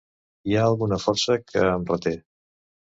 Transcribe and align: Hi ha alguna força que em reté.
Hi 0.51 0.57
ha 0.57 0.63
alguna 0.69 0.99
força 1.03 1.39
que 1.47 1.67
em 1.77 1.89
reté. 1.95 2.17